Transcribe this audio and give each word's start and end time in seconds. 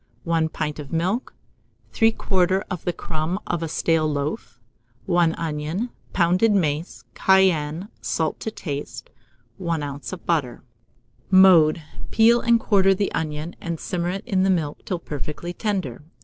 1 0.23 0.49
pint 0.49 0.79
of 0.79 0.91
milk, 0.91 1.35
3/4 1.93 2.63
of 2.71 2.85
the 2.85 2.91
crumb 2.91 3.37
of 3.45 3.61
a 3.61 3.67
stale 3.67 4.11
loaf, 4.11 4.59
1 5.05 5.35
onion; 5.35 5.91
pounded 6.11 6.51
mace, 6.53 7.03
cayenne, 7.13 7.81
and 7.83 7.87
salt 8.03 8.39
to 8.39 8.49
taste; 8.49 9.11
1 9.57 9.83
oz. 9.83 10.11
of 10.11 10.25
butter. 10.25 10.63
Mode. 11.29 11.83
Peel 12.09 12.41
and 12.41 12.59
quarter 12.59 12.95
the 12.95 13.11
onion, 13.11 13.55
and 13.61 13.79
simmer 13.79 14.09
it 14.09 14.23
in 14.25 14.41
the 14.41 14.49
milk 14.49 14.83
till 14.85 14.97
perfectly 14.97 15.53
tender. 15.53 16.01